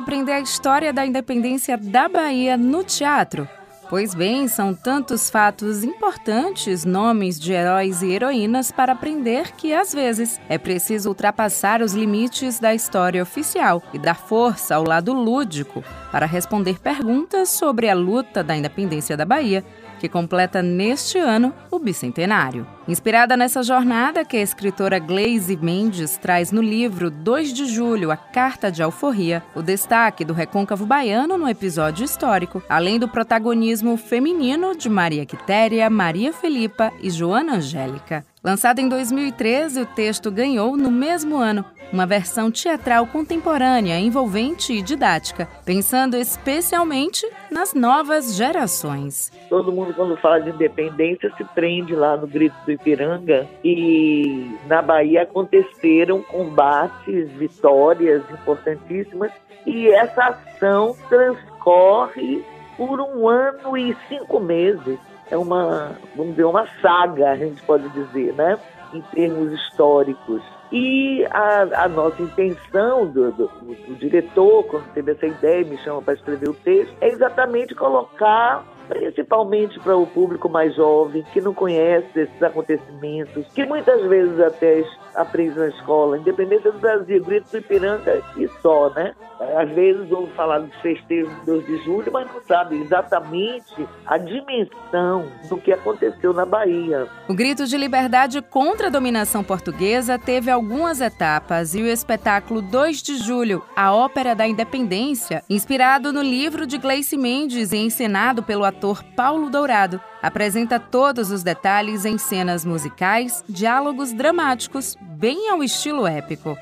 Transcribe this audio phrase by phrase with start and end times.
[0.00, 3.46] Aprender a história da independência da Bahia no teatro?
[3.90, 9.92] Pois bem, são tantos fatos importantes, nomes de heróis e heroínas para aprender que, às
[9.92, 15.84] vezes, é preciso ultrapassar os limites da história oficial e dar força ao lado lúdico
[16.10, 19.62] para responder perguntas sobre a luta da independência da Bahia
[20.00, 22.66] que completa neste ano o bicentenário.
[22.88, 28.16] Inspirada nessa jornada que a escritora Glaze Mendes traz no livro 2 de Julho, A
[28.16, 34.74] Carta de Alforria, o destaque do recôncavo baiano no episódio histórico, além do protagonismo feminino
[34.74, 38.24] de Maria Quitéria, Maria Felipa e Joana Angélica.
[38.42, 44.82] Lançado em 2013, o texto ganhou, no mesmo ano, uma versão teatral contemporânea, envolvente e
[44.82, 49.32] didática, pensando especialmente nas novas gerações.
[49.48, 54.80] Todo mundo, quando fala de independência, se prende lá no grito do Ipiranga e na
[54.82, 59.32] Bahia aconteceram combates, vitórias importantíssimas
[59.66, 62.44] e essa ação transcorre
[62.76, 64.98] por um ano e cinco meses.
[65.30, 68.58] É uma, vamos dizer, uma saga, a gente pode dizer, né?
[68.92, 70.42] Em termos históricos.
[70.72, 76.00] E a, a nossa intenção do, do, do, diretor, quando teve essa ideia, me chama
[76.00, 81.54] para escrever o texto, é exatamente colocar principalmente para o público mais jovem, que não
[81.54, 87.58] conhece esses acontecimentos, que muitas vezes até aprende na escola, independência do Brasil, grito do
[87.58, 89.12] Ipiranga e só, né?
[89.56, 94.18] Às vezes ouve falar dos festejos de 2 de julho, mas não sabe exatamente a
[94.18, 97.06] dimensão do que aconteceu na Bahia.
[97.28, 103.02] O grito de liberdade contra a dominação portuguesa teve algumas etapas e o espetáculo 2
[103.02, 108.64] de julho, a Ópera da Independência, inspirado no livro de Gleice Mendes e encenado pelo
[108.64, 108.79] ator
[109.16, 116.56] Paulo Dourado, apresenta todos os detalhes em cenas musicais, diálogos dramáticos, bem ao estilo épico.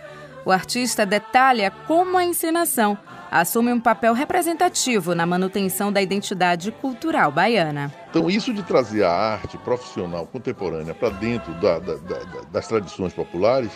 [0.44, 2.98] O artista detalha como a encenação
[3.30, 7.92] assume um papel representativo na manutenção da identidade cultural baiana.
[8.10, 12.18] Então, isso de trazer a arte profissional contemporânea para dentro da, da, da,
[12.50, 13.70] das tradições populares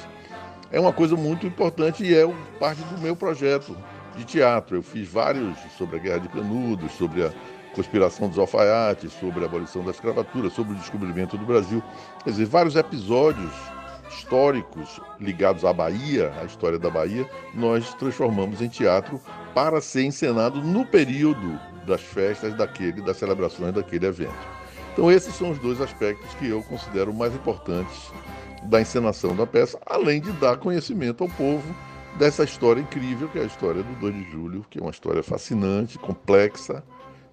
[0.70, 2.26] é uma coisa muito importante e é
[2.58, 3.76] parte do meu projeto
[4.16, 4.76] de teatro.
[4.76, 7.32] Eu fiz vários sobre a Guerra de Canudos, sobre a
[7.74, 11.82] conspiração dos alfaiates, sobre a abolição da escravatura, sobre o descobrimento do Brasil.
[12.22, 13.52] Quer dizer, vários episódios
[14.08, 19.20] históricos ligados à Bahia, à história da Bahia, nós transformamos em teatro
[19.54, 24.32] para ser encenado no período das festas daquele, das celebrações daquele evento.
[24.92, 28.12] Então esses são os dois aspectos que eu considero mais importantes
[28.64, 31.74] da encenação da peça, além de dar conhecimento ao povo
[32.18, 35.22] dessa história incrível que é a história do 2 de julho, que é uma história
[35.22, 36.84] fascinante, complexa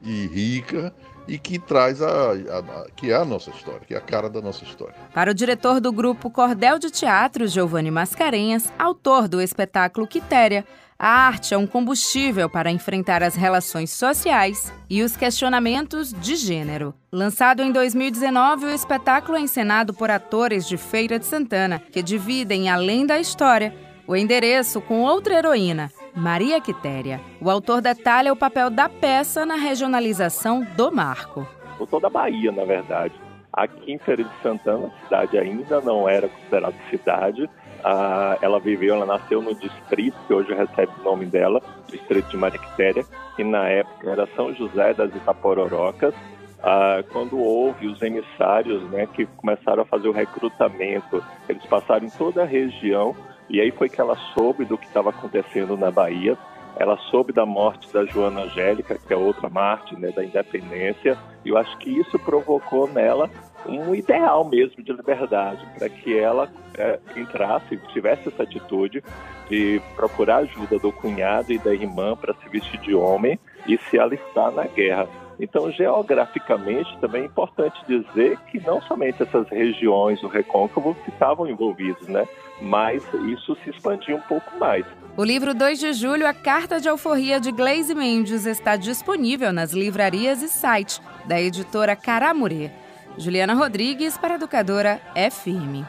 [0.02, 0.94] e rica
[1.28, 4.30] e que traz a, a, a, que é a nossa história, que é a cara
[4.30, 4.96] da nossa história.
[5.14, 10.66] Para o diretor do grupo Cordel de Teatro, Giovanni Mascarenhas, autor do espetáculo Quitéria,
[11.02, 16.94] a arte é um combustível para enfrentar as relações sociais e os questionamentos de gênero.
[17.10, 22.70] Lançado em 2019, o espetáculo é encenado por atores de Feira de Santana, que dividem,
[22.70, 23.74] além da história,
[24.06, 27.22] o endereço com outra heroína, Maria Quitéria.
[27.40, 31.48] O autor detalha o papel da peça na regionalização do marco.
[31.78, 33.14] Por toda a Bahia, na verdade.
[33.54, 37.50] Aqui em Feira de Santana, a cidade ainda não era considerada cidade.
[37.86, 42.38] Ah, ela viveu, ela nasceu no distrito, que hoje recebe o nome dela, distrito de
[42.38, 43.06] Maria Quitéria,
[43.38, 46.14] que na época era São José das Itapororocas.
[46.62, 52.10] Ah, quando houve os emissários né, que começaram a fazer o recrutamento, eles passaram em
[52.10, 53.16] toda a região
[53.50, 56.38] e aí foi que ela soube do que estava acontecendo na Bahia.
[56.78, 61.50] Ela soube da morte da Joana Angélica, que é outra Marte né, da independência, e
[61.50, 63.30] eu acho que isso provocou nela
[63.66, 69.04] um ideal mesmo de liberdade, para que ela é, entrasse, tivesse essa atitude
[69.50, 73.38] de procurar ajuda do cunhado e da irmã para se vestir de homem
[73.68, 75.08] e se alistar na guerra.
[75.40, 81.48] Então, geograficamente, também é importante dizer que não somente essas regiões do recôncavo que estavam
[81.48, 82.28] envolvidos, né?
[82.62, 83.02] Mas
[83.32, 84.86] isso se expandiu um pouco mais.
[85.16, 89.72] O livro 2 de julho, A Carta de Alforria de Glaze Mendes, está disponível nas
[89.72, 92.70] livrarias e site da editora Caramurê.
[93.18, 95.88] Juliana Rodrigues para a Educadora FM.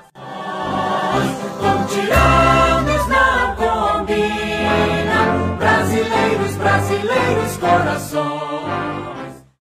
[5.58, 8.29] Brasileiros, brasileiros corações.